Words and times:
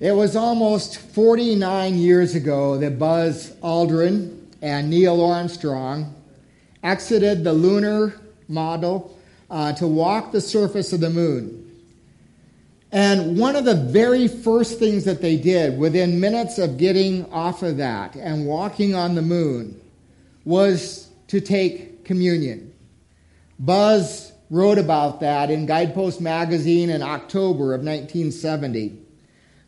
It 0.00 0.12
was 0.12 0.36
almost 0.36 0.96
49 0.96 1.96
years 1.96 2.36
ago 2.36 2.78
that 2.78 3.00
Buzz 3.00 3.50
Aldrin 3.62 4.46
and 4.62 4.90
Neil 4.90 5.24
Armstrong 5.24 6.14
exited 6.84 7.42
the 7.42 7.52
lunar 7.52 8.14
module 8.48 9.10
uh, 9.50 9.72
to 9.72 9.88
walk 9.88 10.30
the 10.30 10.40
surface 10.40 10.92
of 10.92 11.00
the 11.00 11.10
moon. 11.10 11.64
And 12.92 13.36
one 13.36 13.56
of 13.56 13.64
the 13.64 13.74
very 13.74 14.28
first 14.28 14.78
things 14.78 15.04
that 15.04 15.20
they 15.20 15.36
did 15.36 15.76
within 15.76 16.20
minutes 16.20 16.58
of 16.58 16.78
getting 16.78 17.30
off 17.32 17.64
of 17.64 17.78
that 17.78 18.14
and 18.14 18.46
walking 18.46 18.94
on 18.94 19.16
the 19.16 19.22
moon 19.22 19.80
was 20.44 21.08
to 21.26 21.40
take 21.40 22.04
communion. 22.04 22.72
Buzz 23.58 24.30
wrote 24.48 24.78
about 24.78 25.18
that 25.20 25.50
in 25.50 25.66
Guidepost 25.66 26.20
magazine 26.20 26.88
in 26.88 27.02
October 27.02 27.74
of 27.74 27.80
1970. 27.80 29.07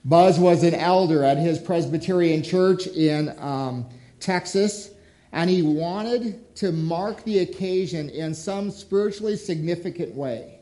Buzz 0.05 0.39
was 0.39 0.63
an 0.63 0.75
elder 0.75 1.25
at 1.25 1.37
his 1.37 1.59
Presbyterian 1.59 2.43
church 2.43 2.87
in 2.87 3.35
um, 3.39 3.87
Texas, 4.19 4.91
and 5.33 5.51
he 5.51 5.63
wanted 5.63 6.55
to 6.57 6.73
mark 6.73 7.23
the 7.25 7.41
occasion 7.41 8.09
in 8.11 8.35
some 8.35 8.71
spiritually 8.71 9.37
significant 9.37 10.15
way. 10.15 10.59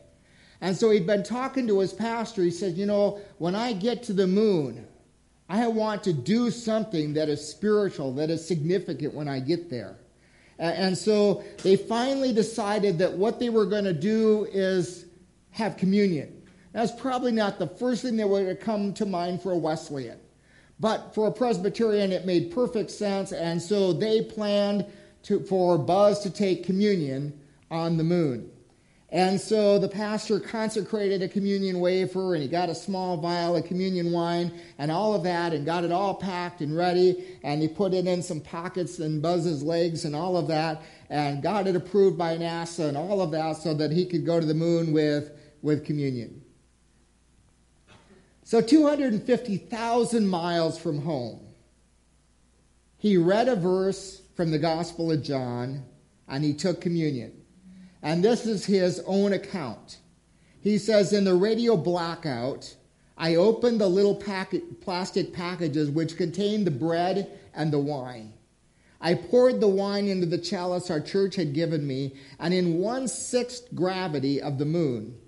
And 0.61 0.77
so 0.77 0.91
he'd 0.91 1.07
been 1.07 1.23
talking 1.23 1.67
to 1.69 1.79
his 1.79 1.93
pastor. 1.93 2.43
He 2.43 2.51
said, 2.51 2.77
You 2.77 2.87
know, 2.87 3.21
when 3.39 3.55
I 3.55 3.73
get 3.73 4.03
to 4.05 4.13
the 4.13 4.27
moon, 4.27 4.87
I 5.49 5.67
want 5.69 6.03
to 6.05 6.13
do 6.13 6.51
something 6.51 7.15
that 7.15 7.29
is 7.29 7.47
spiritual, 7.47 8.13
that 8.15 8.29
is 8.29 8.47
significant 8.47 9.15
when 9.15 9.29
I 9.29 9.41
get 9.41 9.71
there. 9.71 9.97
And 10.59 10.99
so 10.99 11.45
they 11.63 11.77
finally 11.77 12.33
decided 12.33 12.99
that 12.99 13.13
what 13.13 13.39
they 13.39 13.49
were 13.49 13.65
going 13.65 13.85
to 13.85 13.93
do 13.93 14.49
is 14.51 15.07
have 15.53 15.77
communion. 15.77 16.38
That's 16.73 16.93
probably 16.93 17.33
not 17.33 17.59
the 17.59 17.67
first 17.67 18.03
thing 18.03 18.17
that 18.17 18.29
would 18.29 18.47
have 18.47 18.61
come 18.61 18.93
to 18.95 19.07
mind 19.07 19.43
for 19.43 19.53
a 19.53 19.59
Wesleyan. 19.59 20.19
But 20.81 21.15
for 21.15 21.27
a 21.27 21.33
Presbyterian, 21.33 22.13
it 22.13 22.25
made 22.25 22.53
perfect 22.53 22.91
sense, 22.91 23.33
and 23.33 23.61
so 23.61 23.93
they 23.93 24.23
planned 24.23 24.87
to, 25.25 25.41
for 25.41 25.77
Buzz 25.77 26.21
to 26.21 26.31
take 26.31 26.65
communion 26.65 27.39
on 27.71 27.97
the 27.97 28.05
moon. 28.05 28.51
And 29.11 29.41
so 29.41 29.79
the 29.79 29.89
pastor 29.89 30.39
consecrated 30.39 31.23
a 31.23 31.29
communion 31.29 31.81
wafer, 31.81 32.35
and 32.35 32.43
he 32.43 32.49
got 32.49 32.69
a 32.69 32.75
small 32.75 33.17
vial 33.17 33.57
of 33.57 33.65
communion 33.65 34.13
wine, 34.13 34.53
and 34.77 34.93
all 34.93 35.15
of 35.15 35.23
that, 35.25 35.55
and 35.55 35.65
got 35.65 35.83
it 35.83 35.91
all 35.91 36.15
packed 36.15 36.61
and 36.61 36.77
ready, 36.77 37.39
and 37.43 37.63
he 37.63 37.69
put 37.69 37.95
it 37.95 38.07
in 38.07 38.23
some 38.23 38.41
pockets 38.41 38.99
and 38.99 39.23
Buzz's 39.23 39.63
legs 39.63 40.05
and 40.05 40.15
all 40.15 40.37
of 40.37 40.47
that, 40.49 40.83
and 41.09 41.43
got 41.43 41.67
it 41.67 41.75
approved 41.75 42.19
by 42.19 42.37
NASA 42.37 42.87
and 42.87 42.99
all 42.99 43.23
of 43.23 43.31
that 43.31 43.57
so 43.57 43.73
that 43.73 43.91
he 43.91 44.05
could 44.05 44.27
go 44.27 44.39
to 44.39 44.47
the 44.47 44.53
moon 44.53 44.93
with, 44.93 45.31
with 45.63 45.87
communion. 45.87 46.38
So, 48.49 48.63
250,000 48.63 50.27
miles 50.27 50.79
from 50.79 51.03
home, 51.03 51.41
he 52.97 53.19
read 53.19 53.47
a 53.47 53.55
verse 53.55 54.23
from 54.37 54.51
the 54.51 54.59
Gospel 54.59 55.13
of 55.13 55.23
John 55.23 55.85
and 56.27 56.43
he 56.43 56.55
took 56.55 56.81
communion. 56.81 57.43
And 58.03 58.25
this 58.25 58.47
is 58.47 58.65
his 58.65 59.03
own 59.05 59.35
account. 59.35 59.99
He 60.63 60.79
says, 60.79 61.13
In 61.13 61.25
the 61.25 61.35
radio 61.35 61.77
blackout, 61.77 62.75
I 63.19 63.35
opened 63.35 63.83
the 63.83 63.87
little 63.87 64.17
packet, 64.17 64.81
plastic 64.81 65.35
packages 65.35 65.91
which 65.91 66.17
contained 66.17 66.67
the 66.67 66.71
bread 66.71 67.31
and 67.53 67.71
the 67.71 67.79
wine. 67.79 68.33
I 68.99 69.13
poured 69.13 69.61
the 69.61 69.69
wine 69.69 70.09
into 70.09 70.25
the 70.25 70.39
chalice 70.39 70.91
our 70.91 71.03
church 71.03 71.37
had 71.37 71.53
given 71.53 71.87
me, 71.87 72.15
and 72.39 72.55
in 72.55 72.79
one 72.79 73.09
sixth 73.09 73.75
gravity 73.75 74.41
of 74.41 74.57
the 74.57 74.65
moon, 74.65 75.19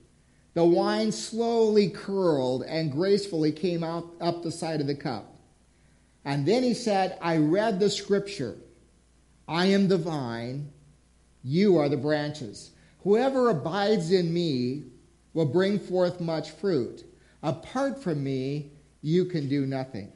the 0.55 0.65
wine 0.65 1.13
slowly 1.13 1.89
curled 1.89 2.65
and 2.65 2.91
gracefully 2.91 3.53
came 3.53 3.85
out 3.85 4.07
up 4.21 4.43
the 4.43 4.51
side 4.51 4.81
of 4.81 4.87
the 4.87 4.95
cup. 4.95 5.37
And 6.25 6.47
then 6.47 6.63
he 6.63 6.75
said, 6.75 7.17
I 7.23 7.37
read 7.37 7.81
the 7.81 7.91
scripture 7.91 8.57
I 9.49 9.67
am 9.67 9.89
the 9.89 9.99
vine, 9.99 10.71
you 11.43 11.79
are 11.79 11.89
the 11.89 11.97
branches. 11.97 12.71
Whoever 13.03 13.51
abides 13.51 14.13
in 14.13 14.33
me 14.33 14.85
will 15.33 15.47
bring 15.47 15.79
forth 15.79 16.21
much 16.21 16.51
fruit. 16.51 17.05
Apart 17.43 18.03
from 18.03 18.23
me, 18.23 18.73
you 19.03 19.25
can 19.25 19.49
do 19.49 19.67
nothing. 19.67 20.13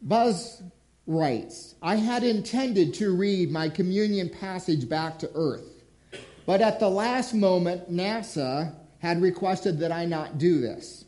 Buzz 0.00 0.62
writes 1.06 1.74
I 1.82 1.96
had 1.96 2.22
intended 2.22 2.94
to 2.94 3.14
read 3.14 3.50
my 3.50 3.68
communion 3.68 4.28
passage 4.30 4.88
back 4.88 5.18
to 5.18 5.30
earth. 5.34 5.77
But 6.48 6.62
at 6.62 6.80
the 6.80 6.88
last 6.88 7.34
moment, 7.34 7.92
NASA 7.92 8.72
had 9.00 9.20
requested 9.20 9.80
that 9.80 9.92
I 9.92 10.06
not 10.06 10.38
do 10.38 10.62
this. 10.62 11.04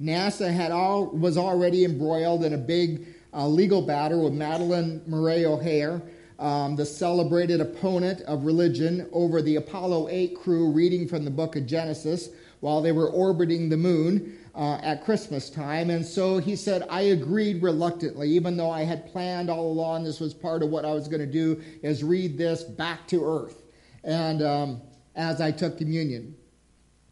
NASA 0.00 0.50
had 0.50 0.72
all, 0.72 1.04
was 1.08 1.36
already 1.36 1.84
embroiled 1.84 2.44
in 2.44 2.54
a 2.54 2.56
big 2.56 3.06
uh, 3.34 3.46
legal 3.46 3.82
battle 3.82 4.24
with 4.24 4.32
Madalyn 4.32 5.06
Murray 5.06 5.44
O'Hair, 5.44 6.00
um, 6.38 6.76
the 6.76 6.86
celebrated 6.86 7.60
opponent 7.60 8.22
of 8.22 8.46
religion, 8.46 9.06
over 9.12 9.42
the 9.42 9.56
Apollo 9.56 10.08
8 10.08 10.34
crew 10.34 10.70
reading 10.70 11.06
from 11.06 11.26
the 11.26 11.30
book 11.30 11.56
of 11.56 11.66
Genesis 11.66 12.30
while 12.60 12.80
they 12.80 12.92
were 12.92 13.10
orbiting 13.10 13.68
the 13.68 13.76
moon 13.76 14.38
uh, 14.54 14.78
at 14.82 15.04
Christmas 15.04 15.50
time. 15.50 15.90
And 15.90 16.06
so 16.06 16.38
he 16.38 16.56
said, 16.56 16.86
I 16.88 17.02
agreed 17.02 17.62
reluctantly, 17.62 18.30
even 18.30 18.56
though 18.56 18.70
I 18.70 18.84
had 18.84 19.12
planned 19.12 19.50
all 19.50 19.70
along 19.70 20.04
this 20.04 20.20
was 20.20 20.32
part 20.32 20.62
of 20.62 20.70
what 20.70 20.86
I 20.86 20.94
was 20.94 21.06
going 21.06 21.20
to 21.20 21.30
do, 21.30 21.60
is 21.82 22.02
read 22.02 22.38
this 22.38 22.62
back 22.64 23.06
to 23.08 23.22
earth 23.22 23.59
and 24.04 24.42
um, 24.42 24.82
as 25.14 25.40
I 25.40 25.50
took 25.50 25.78
communion. 25.78 26.34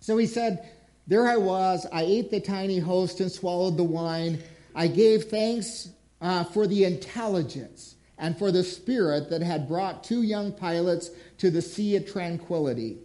So 0.00 0.16
he 0.16 0.26
said, 0.26 0.70
There 1.06 1.28
I 1.28 1.36
was. 1.36 1.86
I 1.92 2.02
ate 2.02 2.30
the 2.30 2.40
tiny 2.40 2.78
host 2.78 3.20
and 3.20 3.30
swallowed 3.30 3.76
the 3.76 3.84
wine. 3.84 4.42
I 4.74 4.86
gave 4.86 5.24
thanks 5.24 5.90
uh, 6.20 6.44
for 6.44 6.66
the 6.66 6.84
intelligence 6.84 7.96
and 8.16 8.36
for 8.36 8.50
the 8.50 8.64
spirit 8.64 9.30
that 9.30 9.42
had 9.42 9.68
brought 9.68 10.04
two 10.04 10.22
young 10.22 10.52
pilots 10.52 11.10
to 11.38 11.50
the 11.50 11.62
sea 11.62 11.96
of 11.96 12.10
tranquility. 12.10 12.98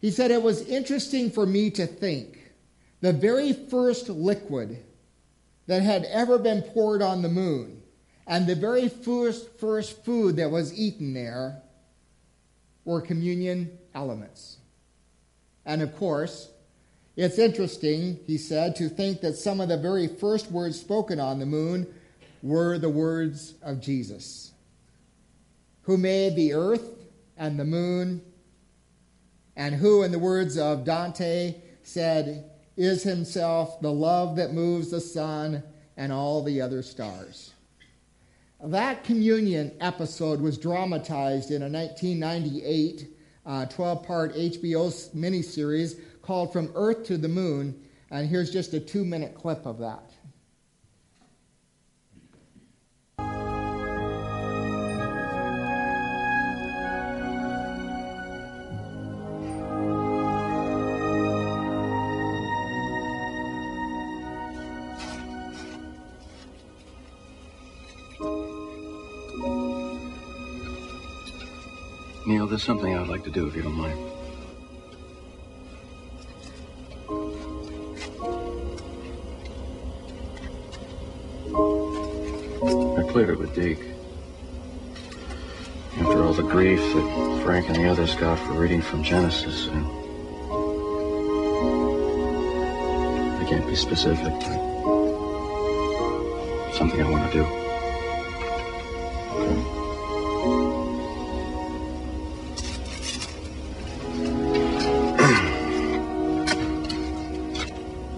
He 0.00 0.10
said, 0.10 0.30
It 0.30 0.42
was 0.42 0.68
interesting 0.68 1.30
for 1.30 1.46
me 1.46 1.70
to 1.70 1.86
think 1.86 2.52
the 3.00 3.12
very 3.12 3.52
first 3.52 4.08
liquid 4.08 4.82
that 5.66 5.82
had 5.82 6.04
ever 6.04 6.38
been 6.38 6.62
poured 6.62 7.02
on 7.02 7.22
the 7.22 7.28
moon 7.28 7.82
and 8.26 8.46
the 8.46 8.54
very 8.54 8.88
first, 8.88 9.58
first 9.58 10.04
food 10.04 10.36
that 10.36 10.50
was 10.50 10.78
eaten 10.78 11.14
there 11.14 11.62
or 12.84 13.00
communion 13.00 13.78
elements. 13.94 14.58
And 15.64 15.82
of 15.82 15.96
course, 15.96 16.50
it's 17.16 17.38
interesting, 17.38 18.18
he 18.26 18.36
said, 18.36 18.76
to 18.76 18.88
think 18.88 19.20
that 19.20 19.36
some 19.36 19.60
of 19.60 19.68
the 19.68 19.76
very 19.76 20.08
first 20.08 20.50
words 20.50 20.80
spoken 20.80 21.20
on 21.20 21.38
the 21.38 21.46
moon 21.46 21.86
were 22.42 22.76
the 22.76 22.88
words 22.88 23.54
of 23.62 23.80
Jesus, 23.80 24.52
who 25.82 25.96
made 25.96 26.36
the 26.36 26.52
earth 26.52 26.90
and 27.36 27.58
the 27.58 27.64
moon, 27.64 28.20
and 29.56 29.74
who, 29.76 30.02
in 30.02 30.12
the 30.12 30.18
words 30.18 30.58
of 30.58 30.84
Dante, 30.84 31.54
said, 31.84 32.50
is 32.76 33.04
himself 33.04 33.80
the 33.80 33.92
love 33.92 34.36
that 34.36 34.52
moves 34.52 34.90
the 34.90 35.00
sun 35.00 35.62
and 35.96 36.12
all 36.12 36.42
the 36.42 36.60
other 36.60 36.82
stars. 36.82 37.53
That 38.64 39.04
communion 39.04 39.72
episode 39.78 40.40
was 40.40 40.56
dramatized 40.56 41.50
in 41.50 41.62
a 41.62 41.68
1998 41.68 43.08
uh, 43.44 43.66
12 43.66 44.02
part 44.02 44.34
HBO 44.34 45.14
miniseries 45.14 46.00
called 46.22 46.50
From 46.50 46.72
Earth 46.74 47.04
to 47.08 47.18
the 47.18 47.28
Moon, 47.28 47.78
and 48.10 48.26
here's 48.26 48.50
just 48.50 48.72
a 48.72 48.80
two 48.80 49.04
minute 49.04 49.34
clip 49.34 49.66
of 49.66 49.76
that. 49.80 50.13
Neil, 72.26 72.46
there's 72.46 72.62
something 72.62 72.96
I'd 72.96 73.06
like 73.06 73.22
to 73.24 73.30
do 73.30 73.46
if 73.46 73.54
you 73.54 73.60
don't 73.60 73.74
mind. 73.74 73.98
I 82.98 83.02
cleared 83.12 83.28
it 83.28 83.38
with 83.38 83.54
Deke. 83.54 83.84
After 85.98 86.24
all 86.24 86.32
the 86.32 86.42
grief 86.42 86.80
that 86.80 87.42
Frank 87.44 87.68
and 87.68 87.76
the 87.76 87.90
others 87.90 88.14
got 88.14 88.38
for 88.38 88.54
reading 88.54 88.80
from 88.80 89.02
Genesis, 89.02 89.66
and 89.66 89.84
I 93.38 93.44
can't 93.46 93.66
be 93.66 93.76
specific, 93.76 94.32
but 94.32 94.58
something 96.72 97.02
I 97.02 97.10
want 97.10 97.30
to 97.30 97.38
do. 97.38 97.44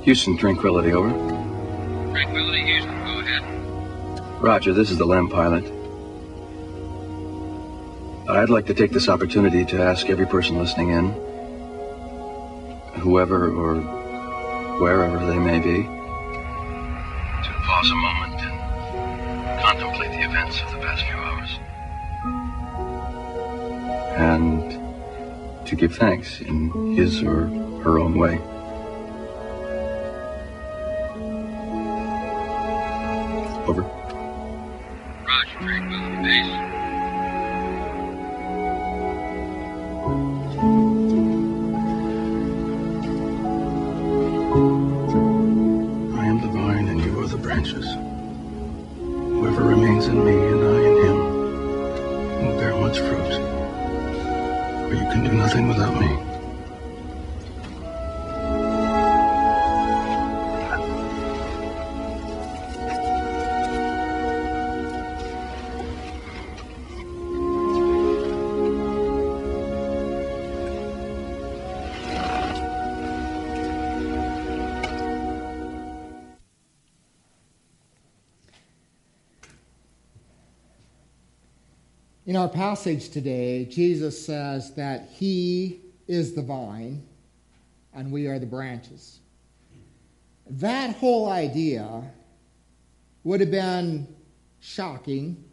Houston, 0.06 0.36
Tranquility, 0.36 0.92
over. 0.92 1.10
Tranquility, 2.12 2.62
Houston, 2.62 2.94
go 3.04 3.18
ahead. 3.18 3.42
Roger, 4.40 4.72
this 4.72 4.92
is 4.92 4.98
the 4.98 5.04
LEM 5.04 5.28
pilot. 5.28 5.64
I'd 8.28 8.48
like 8.48 8.66
to 8.66 8.74
take 8.74 8.92
this 8.92 9.08
opportunity 9.08 9.64
to 9.64 9.82
ask 9.82 10.08
every 10.08 10.26
person 10.26 10.58
listening 10.58 10.90
in, 10.90 11.10
whoever 13.00 13.50
or 13.50 13.80
wherever 14.78 15.26
they 15.26 15.40
may 15.40 15.58
be, 15.58 15.82
to 15.82 15.90
pause 17.64 17.90
a 17.90 17.96
moment 17.96 18.40
and 18.44 19.60
contemplate 19.60 20.12
the 20.12 20.22
events 20.22 20.60
of 20.62 20.70
the 20.70 20.78
past 20.86 21.02
few 21.02 21.16
hours. 21.16 21.58
And 24.18 25.66
to 25.66 25.74
give 25.74 25.96
thanks 25.96 26.40
in 26.42 26.94
his 26.94 27.24
or 27.24 27.48
her 27.82 27.98
own 27.98 28.16
way. 28.16 28.40
Over. 33.68 33.82
Roger, 33.82 35.58
Tranquility 35.58 36.22
Base. 36.22 36.46
I 46.14 46.26
am 46.26 46.40
the 46.40 46.46
vine 46.46 46.86
and 46.86 47.00
you 47.00 47.18
are 47.20 47.26
the 47.26 47.36
branches. 47.38 47.86
Whoever 48.94 49.64
remains 49.64 50.06
in 50.06 50.24
me 50.24 50.30
and 50.30 50.62
I 50.62 50.78
in 50.86 50.96
him 51.04 51.18
will 52.46 52.56
bear 52.60 52.76
much 52.76 53.00
fruit. 53.00 53.32
For 54.88 54.94
you 54.94 55.06
can 55.10 55.24
do 55.24 55.32
nothing 55.32 55.66
without 55.66 56.00
me. 56.00 56.35
In 82.26 82.34
our 82.34 82.48
passage 82.48 83.10
today, 83.10 83.66
Jesus 83.66 84.26
says 84.26 84.74
that 84.74 85.10
He 85.12 85.80
is 86.08 86.34
the 86.34 86.42
vine 86.42 87.06
and 87.94 88.10
we 88.10 88.26
are 88.26 88.40
the 88.40 88.46
branches. 88.46 89.20
That 90.50 90.96
whole 90.96 91.30
idea 91.30 92.02
would 93.22 93.38
have 93.38 93.52
been 93.52 94.08
shocking, 94.58 95.44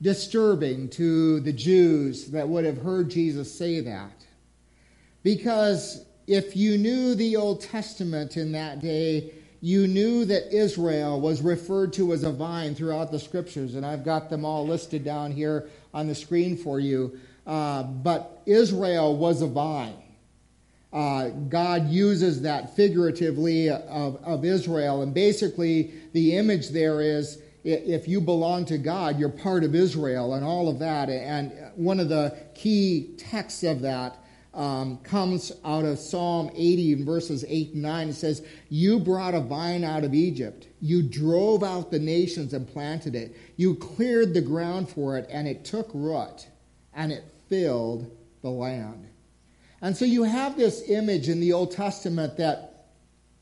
disturbing 0.00 0.88
to 0.90 1.40
the 1.40 1.52
Jews 1.52 2.26
that 2.26 2.48
would 2.48 2.64
have 2.64 2.78
heard 2.78 3.10
Jesus 3.10 3.52
say 3.52 3.80
that. 3.80 4.24
Because 5.24 6.04
if 6.28 6.56
you 6.56 6.78
knew 6.78 7.16
the 7.16 7.34
Old 7.34 7.60
Testament 7.60 8.36
in 8.36 8.52
that 8.52 8.78
day, 8.78 9.32
you 9.60 9.86
knew 9.86 10.24
that 10.24 10.54
Israel 10.54 11.20
was 11.20 11.42
referred 11.42 11.92
to 11.94 12.12
as 12.12 12.22
a 12.22 12.32
vine 12.32 12.74
throughout 12.74 13.10
the 13.10 13.18
scriptures, 13.18 13.74
and 13.74 13.84
I've 13.84 14.04
got 14.04 14.30
them 14.30 14.44
all 14.44 14.66
listed 14.66 15.04
down 15.04 15.32
here 15.32 15.68
on 15.92 16.06
the 16.06 16.14
screen 16.14 16.56
for 16.56 16.80
you. 16.80 17.18
Uh, 17.46 17.82
but 17.82 18.42
Israel 18.46 19.16
was 19.16 19.42
a 19.42 19.46
vine. 19.46 19.96
Uh, 20.92 21.28
God 21.28 21.88
uses 21.88 22.42
that 22.42 22.74
figuratively 22.74 23.68
of, 23.70 24.16
of 24.24 24.44
Israel, 24.44 25.02
and 25.02 25.12
basically 25.14 25.92
the 26.12 26.36
image 26.36 26.70
there 26.70 27.00
is 27.00 27.40
if 27.62 28.08
you 28.08 28.20
belong 28.20 28.64
to 28.66 28.78
God, 28.78 29.18
you're 29.18 29.28
part 29.28 29.64
of 29.64 29.74
Israel 29.74 30.34
and 30.34 30.44
all 30.44 30.68
of 30.68 30.78
that. 30.78 31.10
And 31.10 31.52
one 31.74 32.00
of 32.00 32.08
the 32.08 32.36
key 32.54 33.14
texts 33.18 33.62
of 33.62 33.82
that 33.82 34.16
um, 34.52 34.98
comes 34.98 35.52
out 35.64 35.84
of 35.84 35.98
Psalm 35.98 36.50
80 36.54 36.92
in 36.92 37.04
verses 37.04 37.44
8 37.46 37.74
and 37.74 37.82
9. 37.82 38.08
It 38.08 38.14
says, 38.14 38.44
You 38.68 38.98
brought 38.98 39.34
a 39.34 39.40
vine 39.40 39.84
out 39.84 40.04
of 40.04 40.14
Egypt. 40.14 40.66
You 40.80 41.02
drove 41.02 41.62
out 41.62 41.90
the 41.90 41.98
nations 41.98 42.52
and 42.52 42.66
planted 42.66 43.14
it. 43.14 43.36
You 43.56 43.76
cleared 43.76 44.34
the 44.34 44.40
ground 44.40 44.88
for 44.88 45.16
it, 45.18 45.28
and 45.30 45.46
it 45.46 45.64
took 45.64 45.90
root, 45.94 46.48
and 46.92 47.12
it 47.12 47.24
filled 47.48 48.10
the 48.42 48.50
land. 48.50 49.06
And 49.82 49.96
so 49.96 50.04
you 50.04 50.24
have 50.24 50.56
this 50.56 50.88
image 50.88 51.28
in 51.28 51.40
the 51.40 51.52
Old 51.52 51.70
Testament 51.72 52.36
that 52.36 52.66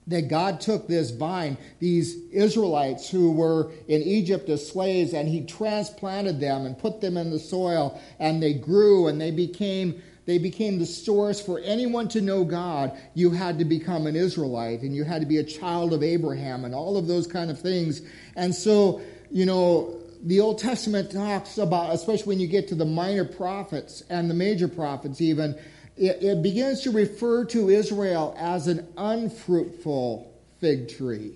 that 0.09 0.29
God 0.29 0.59
took 0.59 0.89
this 0.89 1.11
vine, 1.11 1.59
these 1.81 2.17
Israelites 2.33 3.11
who 3.11 3.31
were 3.31 3.71
in 3.89 4.01
Egypt 4.03 4.49
as 4.49 4.67
slaves, 4.67 5.13
and 5.13 5.29
He 5.29 5.45
transplanted 5.45 6.41
them 6.41 6.65
and 6.65 6.79
put 6.79 7.03
them 7.03 7.19
in 7.19 7.31
the 7.31 7.39
soil, 7.39 8.01
and 8.19 8.43
they 8.43 8.55
grew 8.55 9.07
and 9.07 9.21
they 9.21 9.31
became 9.31 10.03
they 10.29 10.37
became 10.37 10.79
the 10.79 10.85
source 10.85 11.41
for 11.41 11.59
anyone 11.61 12.07
to 12.07 12.21
know 12.21 12.45
God. 12.45 12.93
You 13.15 13.31
had 13.31 13.59
to 13.61 13.65
become 13.65 14.07
an 14.07 14.15
Israelite 14.15 14.83
and 14.83 14.95
you 14.95 15.03
had 15.03 15.23
to 15.23 15.27
be 15.27 15.39
a 15.39 15.43
child 15.43 15.95
of 15.95 16.03
Abraham 16.03 16.67
and 16.67 16.75
all 16.75 16.99
of 16.99 17.07
those 17.07 17.27
kind 17.27 17.51
of 17.51 17.59
things. 17.59 18.03
And 18.37 18.55
so, 18.55 19.01
you 19.31 19.47
know, 19.47 20.03
the 20.23 20.41
Old 20.41 20.59
Testament 20.59 21.11
talks 21.13 21.57
about, 21.57 21.95
especially 21.95 22.27
when 22.27 22.41
you 22.41 22.47
get 22.47 22.69
to 22.69 22.75
the 22.75 22.85
minor 22.85 23.25
prophets 23.25 24.03
and 24.11 24.29
the 24.29 24.35
major 24.35 24.69
prophets, 24.69 25.23
even, 25.23 25.59
it, 25.97 26.23
it 26.23 26.43
begins 26.43 26.83
to 26.83 26.91
refer 26.91 27.47
to 27.47 27.71
Israel 27.71 28.37
as 28.39 28.67
an 28.67 28.87
unfruitful 28.99 30.31
fig 30.61 30.91
tree 30.91 31.33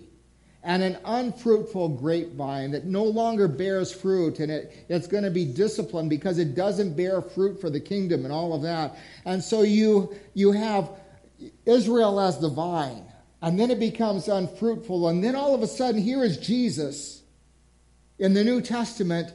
and 0.65 0.83
an 0.83 0.97
unfruitful 1.05 1.89
grapevine 1.89 2.71
that 2.71 2.85
no 2.85 3.03
longer 3.03 3.49
bears 3.49 3.93
fruit 3.93 4.39
and 4.39 4.51
it, 4.51 4.87
it's 4.89 5.09
going 5.09 5.25
to 5.25 5.31
be 5.31 5.45
disciplined 5.45 6.09
because 6.09 6.39
it 6.39 6.55
doesn't 6.55 6.97
bear 6.97 7.21
fruit 7.21 7.61
for 7.61 7.69
the 7.69 7.81
kingdom 7.81 8.25
and 8.25 8.33
all 8.33 8.55
of 8.55 8.63
that. 8.63 8.97
And 9.25 9.43
so 9.43 9.63
you, 9.63 10.15
you 10.35 10.53
have 10.53 10.89
Israel 11.67 12.21
as 12.21 12.39
the 12.39 12.49
vine, 12.49 13.05
and 13.41 13.59
then 13.59 13.71
it 13.71 13.81
becomes 13.81 14.29
unfruitful. 14.29 15.09
And 15.09 15.23
then 15.23 15.35
all 15.35 15.55
of 15.55 15.63
a 15.63 15.67
sudden, 15.67 16.01
here 16.01 16.23
is 16.23 16.37
Jesus 16.37 17.23
in 18.19 18.35
the 18.35 18.45
New 18.45 18.61
Testament, 18.61 19.33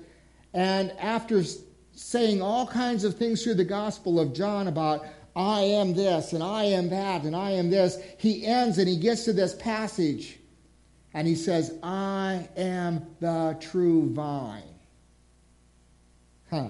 and 0.54 0.92
after 0.94 1.44
saying 1.92 2.42
all 2.42 2.66
kinds 2.66 3.04
of 3.04 3.16
things 3.16 3.44
through 3.44 3.56
the 3.56 3.66
Gospel 3.66 4.20
of 4.20 4.34
John 4.34 4.68
about 4.68 5.06
I 5.36 5.62
am 5.62 5.94
this 5.94 6.34
and 6.34 6.42
I 6.42 6.64
am 6.64 6.90
that 6.90 7.24
and 7.24 7.36
I 7.36 7.52
am 7.52 7.70
this, 7.70 8.00
he 8.18 8.46
ends 8.46 8.78
and 8.78 8.88
he 8.88 8.98
gets 8.98 9.26
to 9.26 9.34
this 9.34 9.54
passage 9.56 10.40
and 11.18 11.28
he 11.28 11.34
says, 11.34 11.74
I 11.82 12.48
am 12.56 13.04
the 13.20 13.58
true 13.60 14.08
vine. 14.12 14.62
Huh. 16.52 16.70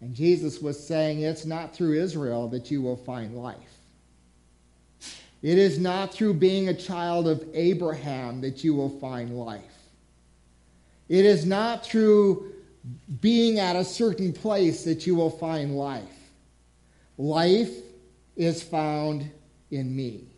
And 0.00 0.14
Jesus 0.14 0.62
was 0.62 0.78
saying, 0.78 1.22
It's 1.22 1.44
not 1.44 1.74
through 1.74 2.00
Israel 2.00 2.46
that 2.50 2.70
you 2.70 2.80
will 2.80 2.98
find 2.98 3.36
life. 3.36 3.56
It 5.42 5.58
is 5.58 5.80
not 5.80 6.14
through 6.14 6.34
being 6.34 6.68
a 6.68 6.74
child 6.74 7.26
of 7.26 7.44
Abraham 7.52 8.40
that 8.42 8.62
you 8.62 8.76
will 8.76 8.96
find 9.00 9.36
life. 9.36 9.64
It 11.08 11.24
is 11.24 11.44
not 11.44 11.84
through 11.84 12.52
being 13.20 13.58
at 13.58 13.74
a 13.74 13.84
certain 13.84 14.32
place 14.32 14.84
that 14.84 15.04
you 15.04 15.16
will 15.16 15.30
find 15.30 15.76
life. 15.76 16.30
Life 17.18 17.72
is 18.36 18.62
found 18.62 19.28
in 19.72 19.96
me. 19.96 20.31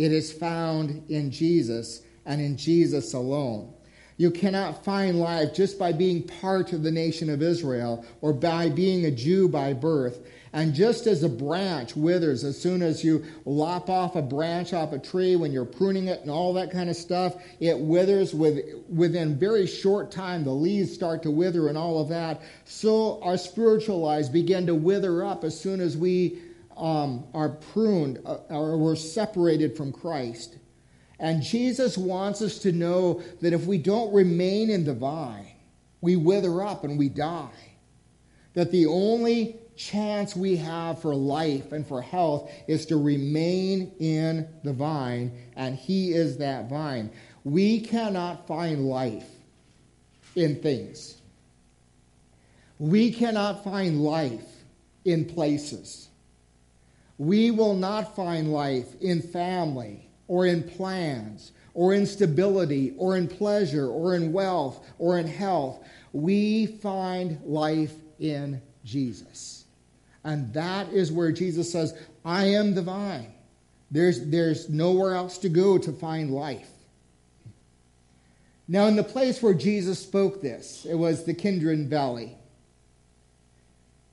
It 0.00 0.12
is 0.12 0.32
found 0.32 1.04
in 1.10 1.30
Jesus 1.30 2.00
and 2.24 2.40
in 2.40 2.56
Jesus 2.56 3.12
alone. 3.12 3.74
You 4.16 4.30
cannot 4.30 4.82
find 4.82 5.20
life 5.20 5.52
just 5.52 5.78
by 5.78 5.92
being 5.92 6.22
part 6.22 6.72
of 6.72 6.82
the 6.82 6.90
nation 6.90 7.28
of 7.28 7.42
Israel 7.42 8.06
or 8.22 8.32
by 8.32 8.70
being 8.70 9.04
a 9.04 9.10
Jew 9.10 9.46
by 9.46 9.74
birth. 9.74 10.26
And 10.54 10.72
just 10.72 11.06
as 11.06 11.22
a 11.22 11.28
branch 11.28 11.96
withers 11.96 12.44
as 12.44 12.58
soon 12.58 12.80
as 12.80 13.04
you 13.04 13.26
lop 13.44 13.90
off 13.90 14.16
a 14.16 14.22
branch 14.22 14.72
off 14.72 14.94
a 14.94 14.98
tree 14.98 15.36
when 15.36 15.52
you're 15.52 15.66
pruning 15.66 16.08
it 16.08 16.22
and 16.22 16.30
all 16.30 16.54
that 16.54 16.70
kind 16.70 16.88
of 16.88 16.96
stuff, 16.96 17.36
it 17.60 17.78
withers 17.78 18.32
with, 18.32 18.64
within 18.88 19.38
very 19.38 19.66
short 19.66 20.10
time. 20.10 20.44
The 20.44 20.50
leaves 20.50 20.94
start 20.94 21.22
to 21.24 21.30
wither 21.30 21.68
and 21.68 21.76
all 21.76 22.00
of 22.00 22.08
that. 22.08 22.40
So 22.64 23.22
our 23.22 23.36
spiritual 23.36 24.00
lives 24.00 24.30
begin 24.30 24.64
to 24.64 24.74
wither 24.74 25.22
up 25.22 25.44
as 25.44 25.60
soon 25.60 25.78
as 25.78 25.94
we 25.94 26.38
um, 26.80 27.24
are 27.34 27.50
pruned 27.50 28.20
uh, 28.24 28.38
or 28.48 28.78
we're 28.78 28.96
separated 28.96 29.76
from 29.76 29.92
Christ. 29.92 30.56
And 31.18 31.42
Jesus 31.42 31.98
wants 31.98 32.40
us 32.40 32.58
to 32.60 32.72
know 32.72 33.22
that 33.42 33.52
if 33.52 33.66
we 33.66 33.76
don't 33.76 34.12
remain 34.12 34.70
in 34.70 34.84
the 34.84 34.94
vine, 34.94 35.52
we 36.00 36.16
wither 36.16 36.62
up 36.62 36.82
and 36.82 36.98
we 36.98 37.10
die. 37.10 37.50
That 38.54 38.72
the 38.72 38.86
only 38.86 39.58
chance 39.76 40.34
we 40.34 40.56
have 40.56 41.00
for 41.00 41.14
life 41.14 41.72
and 41.72 41.86
for 41.86 42.00
health 42.00 42.50
is 42.66 42.86
to 42.86 42.96
remain 42.96 43.92
in 44.00 44.48
the 44.64 44.72
vine, 44.72 45.32
and 45.56 45.76
He 45.76 46.12
is 46.12 46.38
that 46.38 46.68
vine. 46.68 47.10
We 47.44 47.80
cannot 47.80 48.46
find 48.46 48.86
life 48.86 49.28
in 50.34 50.60
things, 50.62 51.18
we 52.78 53.12
cannot 53.12 53.62
find 53.62 54.02
life 54.02 54.46
in 55.04 55.26
places. 55.26 56.09
We 57.20 57.50
will 57.50 57.74
not 57.74 58.16
find 58.16 58.50
life 58.50 58.98
in 59.02 59.20
family 59.20 60.08
or 60.26 60.46
in 60.46 60.62
plans 60.62 61.52
or 61.74 61.92
in 61.92 62.06
stability 62.06 62.94
or 62.96 63.14
in 63.14 63.28
pleasure 63.28 63.88
or 63.88 64.14
in 64.14 64.32
wealth 64.32 64.82
or 64.98 65.18
in 65.18 65.26
health. 65.26 65.86
We 66.14 66.64
find 66.64 67.38
life 67.44 67.92
in 68.20 68.62
Jesus. 68.86 69.66
And 70.24 70.50
that 70.54 70.88
is 70.94 71.12
where 71.12 71.30
Jesus 71.30 71.70
says, 71.70 71.92
I 72.24 72.46
am 72.46 72.74
the 72.74 72.80
vine. 72.80 73.34
There's, 73.90 74.24
there's 74.30 74.70
nowhere 74.70 75.14
else 75.14 75.36
to 75.38 75.50
go 75.50 75.76
to 75.76 75.92
find 75.92 76.30
life. 76.30 76.70
Now, 78.66 78.86
in 78.86 78.96
the 78.96 79.04
place 79.04 79.42
where 79.42 79.52
Jesus 79.52 79.98
spoke 79.98 80.40
this, 80.40 80.86
it 80.88 80.94
was 80.94 81.24
the 81.24 81.34
Kidron 81.34 81.86
Valley. 81.86 82.38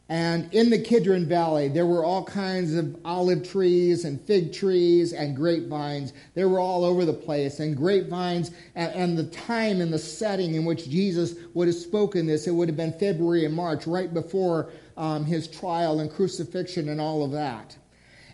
And 0.09 0.53
in 0.53 0.69
the 0.69 0.81
Kidron 0.81 1.25
Valley, 1.25 1.67
there 1.67 1.85
were 1.85 2.05
all 2.05 2.23
kinds 2.23 2.73
of 2.75 2.95
olive 3.03 3.47
trees 3.47 4.05
and 4.05 4.21
fig 4.21 4.53
trees 4.53 5.11
and 5.11 5.35
grapevines. 5.35 6.13
They 6.33 6.45
were 6.45 6.59
all 6.59 6.85
over 6.85 7.03
the 7.03 7.13
place. 7.13 7.59
And 7.59 7.75
grapevines, 7.75 8.51
and, 8.75 8.93
and, 8.93 9.17
the 9.17 9.25
time 9.25 9.81
and 9.81 9.91
the 9.91 9.99
setting 9.99 10.55
in 10.55 10.63
which 10.63 10.89
Jesus 10.89 11.35
would 11.53 11.67
have 11.67 11.75
spoken 11.75 12.25
this, 12.25 12.47
it 12.47 12.51
would 12.51 12.69
have 12.69 12.77
been 12.77 12.93
February 12.93 13.43
and 13.43 13.53
March, 13.53 13.85
right 13.85 14.13
before 14.13 14.69
um, 14.95 15.25
his 15.25 15.45
trial 15.45 15.99
and 15.99 16.09
crucifixion 16.09 16.87
and 16.87 17.01
all 17.01 17.25
of 17.25 17.31
that. 17.31 17.75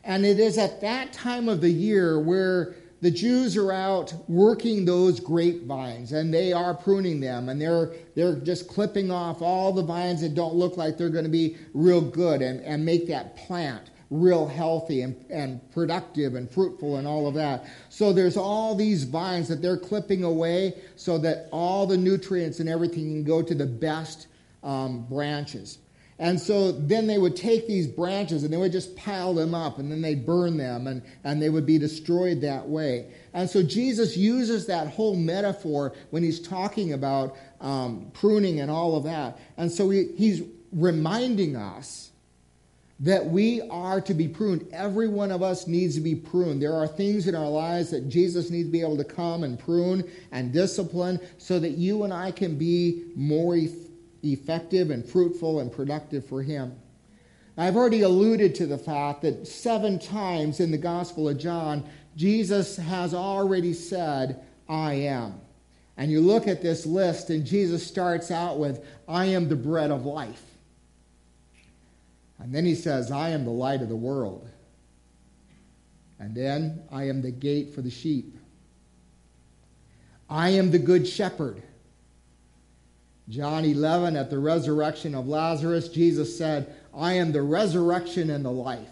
And 0.04 0.26
it 0.26 0.40
is 0.40 0.60
at 0.60 0.80
that 0.82 1.12
time 1.12 1.50
of 1.50 1.62
the 1.62 1.72
year 1.72 2.20
where 2.20 2.76
the 3.04 3.12
Jews 3.12 3.58
are 3.58 3.74
out 3.74 4.14
working 4.30 4.86
those 4.86 5.20
grapevines 5.20 6.14
and 6.14 6.34
they 6.34 6.54
are 6.54 6.74
pruning 6.74 7.20
them 7.20 7.50
and 7.50 7.62
they're, 7.62 7.92
they're 8.16 8.38
just 8.38 8.70
clipping 8.70 9.12
off 9.12 9.42
all 9.42 9.74
the 9.74 9.84
vines 9.84 10.22
that 10.22 10.36
don't 10.36 10.56
look 10.56 10.78
like 10.78 10.98
they're 10.98 11.10
going 11.10 11.26
to 11.26 11.30
be 11.30 11.58
real 11.74 12.00
good 12.00 12.42
and, 12.42 12.62
and 12.62 12.86
make 12.86 13.06
that 13.08 13.36
plant 13.36 13.90
real 14.10 14.48
healthy 14.48 15.02
and, 15.02 15.26
and 15.30 15.60
productive 15.74 16.36
and 16.36 16.50
fruitful 16.50 16.96
and 16.96 17.06
all 17.06 17.28
of 17.28 17.34
that. 17.34 17.66
So 17.90 18.14
there's 18.14 18.38
all 18.38 18.74
these 18.74 19.04
vines 19.04 19.50
that 19.50 19.62
they're 19.62 19.76
clipping 19.76 20.24
away 20.24 20.82
so 20.96 21.18
that 21.18 21.50
all 21.52 21.86
the 21.86 21.98
nutrients 21.98 22.62
and 22.62 22.70
everything 22.70 23.04
can 23.04 23.24
go 23.26 23.42
to 23.42 23.54
the 23.54 23.66
best 23.66 24.28
um, 24.64 25.06
branches. 25.10 25.80
And 26.20 26.40
so 26.40 26.72
then 26.72 27.08
they 27.08 27.18
would 27.18 27.36
take 27.36 27.68
these 27.68 27.88
branches 27.88 28.44
and 28.44 28.54
they 28.54 28.58
would 28.58 28.72
just 28.72 28.96
pile 28.96 29.34
them 29.34 29.56
up 29.56 29.80
and 29.80 29.92
then 29.92 30.02
they'd 30.02 30.26
burn 30.26 30.58
them 30.58 30.88
and, 30.88 31.02
and 31.24 31.42
they 31.42 31.50
would 31.50 31.66
be 31.66 31.78
destroyed 31.78 32.42
that 32.42 32.68
way. 32.68 33.08
And 33.34 33.50
so 33.50 33.64
Jesus 33.64 34.16
uses 34.16 34.68
that 34.68 34.88
whole 34.88 35.16
metaphor 35.16 35.94
when 36.12 36.22
he's 36.24 36.40
talking 36.40 36.94
about 36.94 37.36
um, 37.62 38.12
pruning 38.14 38.60
and 38.60 38.70
all 38.70 38.96
of 38.96 39.06
that. 39.06 39.40
And 39.58 39.72
so 39.72 39.90
he, 39.90 40.10
he's 40.16 40.44
reminding 40.72 41.56
us 41.56 42.12
that 43.00 43.26
we 43.26 43.62
are 43.70 44.00
to 44.00 44.14
be 44.14 44.28
pruned. 44.28 44.68
Every 44.72 45.08
one 45.08 45.32
of 45.32 45.42
us 45.42 45.68
needs 45.68 45.96
to 45.96 46.02
be 46.02 46.16
pruned. 46.16 46.62
There 46.62 46.74
are 46.74 46.88
things 46.88 47.28
in 47.28 47.36
our 47.36 47.50
lives 47.50 47.90
that 47.90 48.08
Jesus 48.08 48.50
needs 48.52 48.68
to 48.68 48.72
be 48.72 48.82
able 48.82 48.98
to 48.98 49.04
come 49.04 49.44
and 49.44 49.60
prune 49.60 50.10
and 50.32 50.54
discipline 50.54 51.20
so 51.38 51.60
that 51.60 51.72
you 51.72 52.04
and 52.04 52.14
I 52.14 52.32
can 52.32 52.56
be 52.56 53.04
more 53.16 53.56
effective 53.56 53.83
effective 54.24 54.90
and 54.90 55.06
fruitful 55.06 55.60
and 55.60 55.72
productive 55.72 56.26
for 56.26 56.42
him. 56.42 56.76
I've 57.58 57.76
already 57.76 58.02
alluded 58.02 58.56
to 58.56 58.66
the 58.66 58.78
fact 58.78 59.22
that 59.22 59.48
seven 59.48 60.00
times 60.00 60.60
in 60.60 60.72
the 60.72 60.78
Gospel 60.78 61.30
of 61.30 61.38
John, 61.38 61.88
Jesus 62.16 62.78
has 62.78 63.14
already 63.14 63.74
said, 63.74 64.44
I 64.68 64.94
am. 64.94 65.40
And 65.98 66.12
you 66.12 66.22
look 66.22 66.48
at 66.48 66.64
this 66.64 66.86
list, 66.86 67.30
and 67.30 67.46
Jesus 67.46 67.86
starts 67.86 68.32
out 68.32 68.58
with, 68.58 68.84
I 69.08 69.26
am 69.26 69.50
the 69.50 69.56
bread 69.56 69.92
of 69.92 70.06
life. 70.06 70.42
And 72.40 72.54
then 72.54 72.66
he 72.66 72.74
says, 72.74 73.12
I 73.12 73.30
am 73.30 73.46
the 73.46 73.52
light 73.52 73.82
of 73.82 73.90
the 73.90 73.96
world. 73.96 74.50
And 76.18 76.34
then, 76.34 76.84
I 76.92 77.08
am 77.10 77.22
the 77.22 77.32
gate 77.32 77.76
for 77.76 77.82
the 77.82 77.92
sheep. 77.92 78.36
I 80.30 80.50
am 80.50 80.72
the 80.72 80.80
good 80.80 81.08
shepherd. 81.08 81.62
John 83.30 83.64
11, 83.64 84.16
at 84.16 84.30
the 84.30 84.40
resurrection 84.40 85.16
of 85.16 85.28
Lazarus, 85.28 85.88
Jesus 85.88 86.38
said, 86.38 86.76
I 86.94 87.14
am 87.14 87.32
the 87.32 87.42
resurrection 87.42 88.30
and 88.30 88.44
the 88.44 88.52
life. 88.52 88.88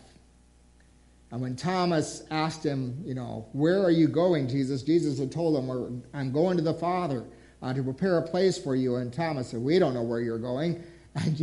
And 1.31 1.41
when 1.41 1.55
Thomas 1.55 2.23
asked 2.31 2.65
him, 2.65 3.01
you 3.05 3.13
know, 3.13 3.47
where 3.53 3.81
are 3.81 3.91
you 3.91 4.07
going, 4.07 4.47
Jesus? 4.47 4.83
Jesus 4.83 5.19
had 5.19 5.31
told 5.31 5.57
him, 5.57 6.03
I'm 6.13 6.31
going 6.31 6.57
to 6.57 6.63
the 6.63 6.73
Father 6.73 7.25
uh, 7.61 7.73
to 7.73 7.83
prepare 7.83 8.17
a 8.17 8.27
place 8.27 8.57
for 8.57 8.75
you. 8.75 8.95
And 8.95 9.13
Thomas 9.13 9.49
said, 9.49 9.61
We 9.61 9.79
don't 9.79 9.93
know 9.93 10.03
where 10.03 10.19
you're 10.19 10.37
going. 10.37 10.83
And 11.13 11.35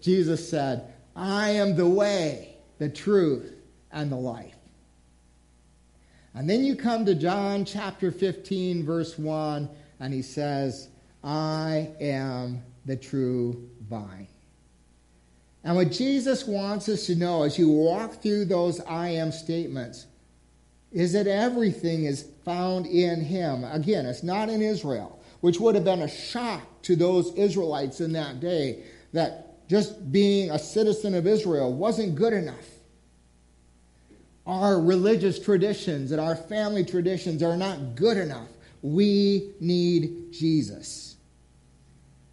Jesus 0.00 0.50
said, 0.50 0.92
I 1.14 1.50
am 1.50 1.76
the 1.76 1.88
way, 1.88 2.56
the 2.78 2.88
truth, 2.88 3.54
and 3.92 4.10
the 4.10 4.16
life. 4.16 4.56
And 6.34 6.50
then 6.50 6.64
you 6.64 6.74
come 6.74 7.04
to 7.06 7.14
John 7.14 7.64
chapter 7.64 8.10
15, 8.10 8.84
verse 8.84 9.16
1, 9.16 9.68
and 10.00 10.12
he 10.12 10.22
says, 10.22 10.88
I 11.24 11.90
am 12.00 12.62
the 12.84 12.96
true 12.96 13.68
vine. 13.88 14.26
And 15.64 15.76
what 15.76 15.92
Jesus 15.92 16.46
wants 16.46 16.88
us 16.88 17.06
to 17.06 17.14
know 17.14 17.44
as 17.44 17.58
you 17.58 17.68
walk 17.70 18.20
through 18.20 18.46
those 18.46 18.80
I 18.80 19.10
am 19.10 19.30
statements 19.30 20.06
is 20.90 21.12
that 21.12 21.26
everything 21.26 22.04
is 22.04 22.26
found 22.44 22.86
in 22.86 23.20
him. 23.20 23.64
Again, 23.64 24.04
it's 24.04 24.24
not 24.24 24.48
in 24.48 24.60
Israel, 24.60 25.20
which 25.40 25.60
would 25.60 25.76
have 25.76 25.84
been 25.84 26.02
a 26.02 26.08
shock 26.08 26.62
to 26.82 26.96
those 26.96 27.32
Israelites 27.34 28.00
in 28.00 28.12
that 28.12 28.40
day 28.40 28.82
that 29.12 29.68
just 29.68 30.10
being 30.10 30.50
a 30.50 30.58
citizen 30.58 31.14
of 31.14 31.26
Israel 31.26 31.72
wasn't 31.72 32.16
good 32.16 32.32
enough. 32.32 32.66
Our 34.44 34.80
religious 34.80 35.38
traditions 35.38 36.10
and 36.10 36.20
our 36.20 36.34
family 36.34 36.84
traditions 36.84 37.42
are 37.42 37.56
not 37.56 37.94
good 37.94 38.16
enough. 38.16 38.48
We 38.82 39.52
need 39.60 40.32
Jesus 40.32 41.11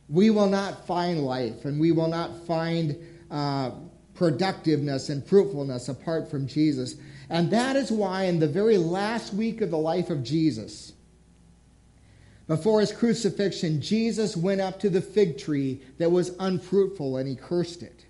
we 0.09 0.29
will 0.31 0.49
not 0.49 0.87
find 0.87 1.23
life 1.23 1.65
and 1.65 1.79
we 1.79 1.91
will 1.91 2.07
not 2.07 2.45
find 2.45 2.97
uh, 3.29 3.71
productiveness 4.15 5.09
and 5.09 5.25
fruitfulness 5.25 5.87
apart 5.87 6.29
from 6.29 6.47
Jesus. 6.47 6.95
And 7.29 7.51
that 7.51 7.75
is 7.75 7.91
why, 7.91 8.23
in 8.23 8.39
the 8.39 8.47
very 8.47 8.77
last 8.77 9.33
week 9.33 9.61
of 9.61 9.69
the 9.69 9.77
life 9.77 10.09
of 10.09 10.23
Jesus, 10.23 10.93
before 12.47 12.79
his 12.79 12.91
crucifixion, 12.91 13.79
Jesus 13.79 14.35
went 14.35 14.59
up 14.59 14.79
to 14.79 14.89
the 14.89 15.01
fig 15.01 15.37
tree 15.37 15.83
that 15.99 16.11
was 16.11 16.35
unfruitful 16.39 17.17
and 17.17 17.29
he 17.29 17.35
cursed 17.35 17.83
it. 17.83 18.07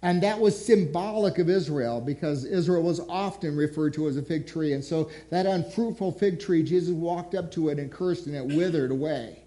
And 0.00 0.22
that 0.22 0.40
was 0.40 0.62
symbolic 0.62 1.38
of 1.38 1.50
Israel 1.50 2.00
because 2.00 2.44
Israel 2.44 2.82
was 2.82 3.00
often 3.08 3.56
referred 3.56 3.94
to 3.94 4.08
as 4.08 4.16
a 4.16 4.22
fig 4.22 4.46
tree. 4.46 4.72
And 4.72 4.82
so 4.82 5.10
that 5.30 5.44
unfruitful 5.44 6.12
fig 6.12 6.40
tree, 6.40 6.62
Jesus 6.62 6.90
walked 6.90 7.34
up 7.34 7.50
to 7.52 7.68
it 7.68 7.78
and 7.78 7.92
cursed 7.92 8.26
and 8.26 8.34
it 8.34 8.56
withered 8.56 8.90
away 8.90 9.43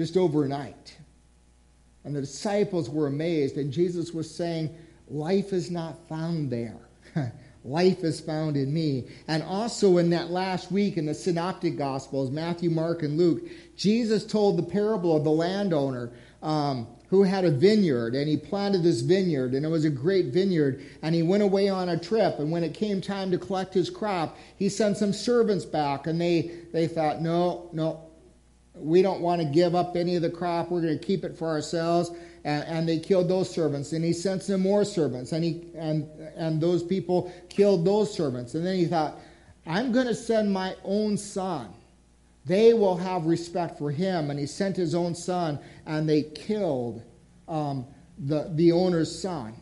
just 0.00 0.16
overnight. 0.16 0.96
And 2.04 2.16
the 2.16 2.22
disciples 2.22 2.88
were 2.88 3.06
amazed, 3.06 3.58
and 3.58 3.70
Jesus 3.70 4.14
was 4.14 4.34
saying, 4.34 4.74
Life 5.08 5.52
is 5.52 5.70
not 5.70 6.08
found 6.08 6.50
there. 6.50 6.78
Life 7.64 8.02
is 8.02 8.18
found 8.18 8.56
in 8.56 8.72
me. 8.72 9.08
And 9.28 9.42
also 9.42 9.98
in 9.98 10.08
that 10.10 10.30
last 10.30 10.72
week 10.72 10.96
in 10.96 11.04
the 11.04 11.12
Synoptic 11.12 11.76
Gospels, 11.76 12.30
Matthew, 12.30 12.70
Mark, 12.70 13.02
and 13.02 13.18
Luke, 13.18 13.42
Jesus 13.76 14.24
told 14.24 14.56
the 14.56 14.62
parable 14.62 15.14
of 15.14 15.24
the 15.24 15.30
landowner 15.30 16.12
um, 16.42 16.86
who 17.10 17.22
had 17.22 17.44
a 17.44 17.50
vineyard, 17.50 18.14
and 18.14 18.26
he 18.26 18.38
planted 18.38 18.82
this 18.82 19.02
vineyard, 19.02 19.52
and 19.52 19.66
it 19.66 19.68
was 19.68 19.84
a 19.84 19.90
great 19.90 20.32
vineyard. 20.32 20.82
And 21.02 21.14
he 21.14 21.22
went 21.22 21.42
away 21.42 21.68
on 21.68 21.90
a 21.90 21.98
trip, 21.98 22.38
and 22.38 22.50
when 22.50 22.64
it 22.64 22.72
came 22.72 23.02
time 23.02 23.30
to 23.32 23.36
collect 23.36 23.74
his 23.74 23.90
crop, 23.90 24.38
he 24.56 24.70
sent 24.70 24.96
some 24.96 25.12
servants 25.12 25.66
back, 25.66 26.06
and 26.06 26.18
they, 26.18 26.52
they 26.72 26.88
thought, 26.88 27.20
No, 27.20 27.68
no, 27.74 28.09
we 28.80 29.02
don't 29.02 29.20
want 29.20 29.40
to 29.40 29.46
give 29.46 29.74
up 29.74 29.96
any 29.96 30.16
of 30.16 30.22
the 30.22 30.30
crop. 30.30 30.70
We're 30.70 30.80
going 30.80 30.98
to 30.98 31.04
keep 31.04 31.24
it 31.24 31.36
for 31.36 31.48
ourselves. 31.48 32.10
And, 32.44 32.64
and, 32.64 32.88
they 32.88 32.98
killed 32.98 33.28
those 33.28 33.50
servants. 33.50 33.92
And 33.92 34.04
he 34.04 34.12
sent 34.12 34.42
some 34.42 34.62
more 34.62 34.84
servants. 34.84 35.32
And, 35.32 35.44
he, 35.44 35.66
and, 35.74 36.08
and 36.36 36.60
those 36.60 36.82
people 36.82 37.32
killed 37.50 37.84
those 37.84 38.12
servants. 38.14 38.54
And 38.54 38.64
then 38.64 38.76
he 38.76 38.86
thought, 38.86 39.18
I'm 39.66 39.92
going 39.92 40.06
to 40.06 40.14
send 40.14 40.52
my 40.52 40.74
own 40.84 41.18
son. 41.18 41.68
They 42.46 42.72
will 42.72 42.96
have 42.96 43.26
respect 43.26 43.78
for 43.78 43.90
him. 43.90 44.30
And 44.30 44.38
he 44.38 44.46
sent 44.46 44.76
his 44.76 44.94
own 44.94 45.14
son, 45.14 45.58
and 45.84 46.08
they 46.08 46.22
killed 46.22 47.02
um, 47.46 47.86
the, 48.18 48.50
the 48.54 48.72
owner's 48.72 49.20
son. 49.20 49.54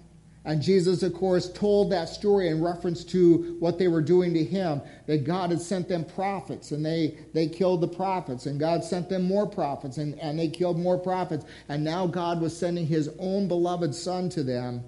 And 0.48 0.62
Jesus, 0.62 1.02
of 1.02 1.12
course, 1.12 1.52
told 1.52 1.92
that 1.92 2.08
story 2.08 2.48
in 2.48 2.64
reference 2.64 3.04
to 3.04 3.58
what 3.60 3.78
they 3.78 3.86
were 3.86 4.00
doing 4.00 4.32
to 4.32 4.42
him, 4.42 4.80
that 5.04 5.24
God 5.24 5.50
had 5.50 5.60
sent 5.60 5.88
them 5.88 6.06
prophets 6.06 6.70
and 6.70 6.82
they, 6.82 7.18
they 7.34 7.48
killed 7.48 7.82
the 7.82 7.88
prophets, 7.88 8.46
and 8.46 8.58
God 8.58 8.82
sent 8.82 9.10
them 9.10 9.24
more 9.24 9.46
prophets 9.46 9.98
and, 9.98 10.18
and 10.18 10.38
they 10.38 10.48
killed 10.48 10.78
more 10.78 10.96
prophets. 10.96 11.44
And 11.68 11.84
now 11.84 12.06
God 12.06 12.40
was 12.40 12.56
sending 12.56 12.86
his 12.86 13.10
own 13.18 13.46
beloved 13.46 13.94
son 13.94 14.30
to 14.30 14.42
them, 14.42 14.82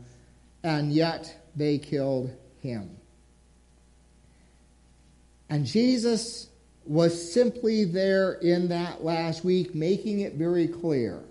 and 0.63 0.95
yet 0.95 1.51
they 1.55 1.77
killed 1.77 2.35
him. 2.63 2.97
And 5.51 5.67
Jesus 5.67 6.49
was 6.87 7.35
simply 7.35 7.85
there 7.85 8.33
in 8.33 8.69
that 8.69 9.05
last 9.05 9.45
week, 9.45 9.75
making 9.75 10.21
it 10.21 10.37
very 10.37 10.69
clear 10.69 11.23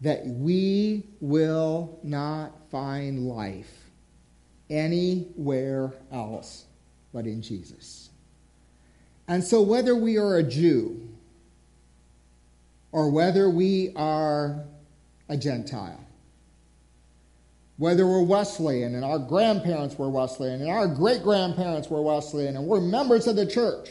that 0.00 0.24
we 0.26 1.04
will 1.20 1.98
not 2.02 2.52
find 2.70 3.26
life 3.26 3.90
anywhere 4.70 5.92
else 6.12 6.66
but 7.12 7.26
in 7.26 7.42
Jesus. 7.42 8.10
And 9.26 9.42
so, 9.42 9.62
whether 9.62 9.94
we 9.94 10.16
are 10.18 10.36
a 10.36 10.42
Jew 10.42 11.08
or 12.92 13.10
whether 13.10 13.50
we 13.50 13.92
are 13.96 14.64
a 15.28 15.36
Gentile, 15.36 16.04
whether 17.76 18.06
we're 18.06 18.22
Wesleyan 18.22 18.94
and 18.94 19.04
our 19.04 19.18
grandparents 19.18 19.96
were 19.96 20.08
Wesleyan 20.08 20.60
and 20.60 20.70
our 20.70 20.88
great 20.88 21.22
grandparents 21.22 21.88
were 21.88 22.02
Wesleyan 22.02 22.56
and 22.56 22.66
we're 22.66 22.80
members 22.80 23.26
of 23.26 23.36
the 23.36 23.46
church, 23.46 23.88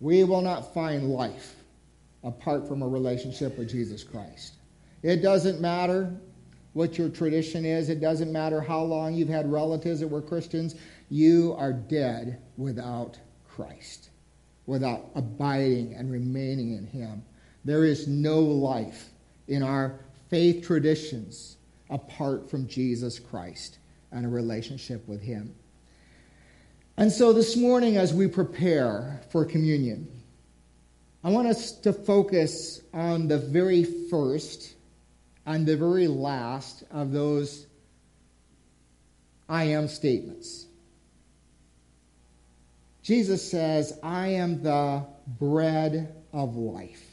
we 0.00 0.24
will 0.24 0.42
not 0.42 0.74
find 0.74 1.10
life 1.10 1.54
apart 2.22 2.68
from 2.68 2.82
a 2.82 2.88
relationship 2.88 3.58
with 3.58 3.70
Jesus 3.70 4.04
Christ. 4.04 4.53
It 5.04 5.20
doesn't 5.20 5.60
matter 5.60 6.10
what 6.72 6.96
your 6.96 7.10
tradition 7.10 7.66
is, 7.66 7.90
it 7.90 8.00
doesn't 8.00 8.32
matter 8.32 8.62
how 8.62 8.82
long 8.82 9.12
you've 9.12 9.28
had 9.28 9.52
relatives 9.52 10.00
that 10.00 10.08
were 10.08 10.22
Christians, 10.22 10.76
you 11.10 11.54
are 11.58 11.74
dead 11.74 12.40
without 12.56 13.18
Christ, 13.46 14.08
without 14.64 15.10
abiding 15.14 15.92
and 15.92 16.10
remaining 16.10 16.72
in 16.72 16.86
Him. 16.86 17.22
There 17.66 17.84
is 17.84 18.08
no 18.08 18.40
life 18.40 19.10
in 19.46 19.62
our 19.62 20.00
faith 20.30 20.66
traditions 20.66 21.58
apart 21.90 22.48
from 22.50 22.66
Jesus 22.66 23.18
Christ 23.18 23.76
and 24.10 24.24
a 24.24 24.28
relationship 24.30 25.06
with 25.06 25.20
Him. 25.20 25.54
And 26.96 27.12
so 27.12 27.34
this 27.34 27.58
morning, 27.58 27.98
as 27.98 28.14
we 28.14 28.26
prepare 28.26 29.20
for 29.28 29.44
communion, 29.44 30.08
I 31.22 31.28
want 31.28 31.46
us 31.46 31.72
to 31.80 31.92
focus 31.92 32.80
on 32.94 33.28
the 33.28 33.38
very 33.38 33.84
first 33.84 34.76
and 35.46 35.66
the 35.66 35.76
very 35.76 36.06
last 36.06 36.84
of 36.90 37.12
those 37.12 37.66
I 39.48 39.64
am 39.64 39.88
statements. 39.88 40.66
Jesus 43.02 43.48
says, 43.50 43.98
I 44.02 44.28
am 44.28 44.62
the 44.62 45.04
bread 45.38 46.14
of 46.32 46.56
life. 46.56 47.04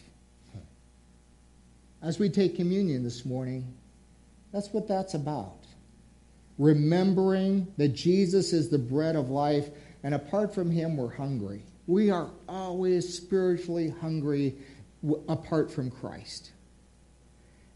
As 2.02 2.18
we 2.18 2.30
take 2.30 2.56
communion 2.56 3.04
this 3.04 3.26
morning, 3.26 3.74
that's 4.54 4.70
what 4.70 4.88
that's 4.88 5.14
about. 5.14 5.66
Remembering 6.58 7.68
that 7.78 7.90
Jesus 7.90 8.54
is 8.54 8.70
the 8.70 8.78
bread 8.78 9.16
of 9.16 9.30
life, 9.30 9.70
and 10.04 10.16
apart 10.16 10.56
from 10.56 10.72
him, 10.72 10.96
we're 10.96 11.14
hungry. 11.14 11.64
We 11.88 12.10
are 12.10 12.30
always 12.48 13.14
spiritually 13.14 13.94
hungry 14.02 14.56
apart 15.28 15.72
from 15.72 15.92
Christ. 15.92 16.52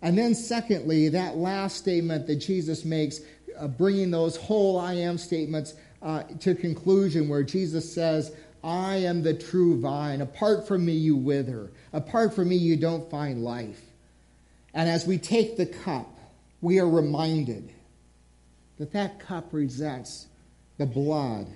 And 0.06 0.16
then, 0.16 0.36
secondly, 0.36 1.10
that 1.10 1.36
last 1.36 1.78
statement 1.78 2.28
that 2.28 2.36
Jesus 2.36 2.86
makes, 2.86 3.22
uh, 3.58 3.68
bringing 3.68 4.12
those 4.12 4.38
whole 4.38 4.80
I 4.80 4.94
am 4.94 5.18
statements 5.18 5.74
uh, 6.04 6.22
to 6.42 6.54
conclusion, 6.54 7.28
where 7.28 7.42
Jesus 7.42 7.92
says, 7.92 8.32
I 8.64 8.98
am 8.98 9.24
the 9.24 9.34
true 9.34 9.82
vine. 9.82 10.22
Apart 10.22 10.68
from 10.68 10.86
me, 10.86 10.94
you 10.94 11.16
wither. 11.16 11.72
Apart 11.92 12.36
from 12.36 12.50
me, 12.50 12.56
you 12.56 12.78
don't 12.78 13.10
find 13.10 13.44
life. 13.44 13.82
And 14.76 14.88
as 14.88 15.08
we 15.08 15.18
take 15.18 15.58
the 15.58 15.66
cup, 15.66 16.16
we 16.62 16.78
are 16.78 16.88
reminded 16.88 17.74
that 18.78 18.94
that 18.94 19.20
cup 19.20 19.46
represents 19.46 20.28
the 20.78 20.86
blood, 20.86 21.48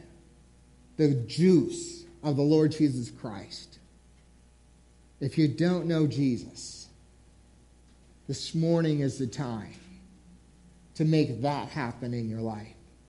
the 0.98 1.13
juice 1.27 2.06
of 2.24 2.36
the 2.36 2.41
Lord 2.41 2.72
Jesus 2.72 3.12
Christ. 3.12 3.77
If 5.20 5.38
you 5.38 5.48
don't 5.48 5.86
know 5.86 6.08
Jesus, 6.08 6.88
this 8.29 8.53
morning 8.53 9.00
is 9.00 9.17
the 9.17 9.25
time 9.25 9.74
to 10.93 11.03
make 11.03 11.41
that 11.41 11.67
happen 11.69 12.13
in 12.13 12.29
your 12.29 12.41
life. 12.41 12.78